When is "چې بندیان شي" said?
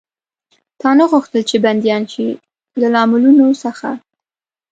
1.49-2.27